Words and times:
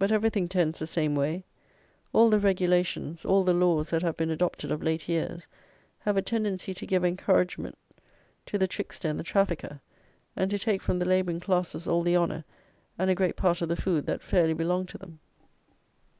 But 0.00 0.10
everything 0.10 0.48
tends 0.48 0.80
the 0.80 0.88
same 0.88 1.14
way: 1.14 1.44
all 2.12 2.30
the 2.30 2.40
regulations, 2.40 3.24
all 3.24 3.44
the 3.44 3.54
laws 3.54 3.90
that 3.90 4.02
have 4.02 4.16
been 4.16 4.28
adopted 4.32 4.72
of 4.72 4.82
late 4.82 5.08
years, 5.08 5.46
have 6.00 6.16
a 6.16 6.20
tendency 6.20 6.74
to 6.74 6.84
give 6.84 7.04
encouragement 7.04 7.78
to 8.46 8.58
the 8.58 8.66
trickster 8.66 9.06
and 9.06 9.20
the 9.20 9.22
trafficker, 9.22 9.80
and 10.34 10.50
to 10.50 10.58
take 10.58 10.82
from 10.82 10.98
the 10.98 11.04
labouring 11.06 11.38
classes 11.38 11.86
all 11.86 12.02
the 12.02 12.16
honour 12.16 12.44
and 12.98 13.08
a 13.08 13.14
great 13.14 13.36
part 13.36 13.62
of 13.62 13.68
the 13.68 13.76
food 13.76 14.04
that 14.06 14.20
fairly 14.20 14.52
belonged 14.52 14.88
to 14.88 14.98
them. 14.98 15.20